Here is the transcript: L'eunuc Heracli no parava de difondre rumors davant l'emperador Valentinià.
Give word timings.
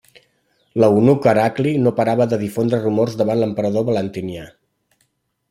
L'eunuc 0.83 1.27
Heracli 1.33 1.73
no 1.83 1.93
parava 1.99 2.27
de 2.31 2.41
difondre 2.45 2.81
rumors 2.87 3.19
davant 3.21 3.41
l'emperador 3.45 3.87
Valentinià. 3.93 4.49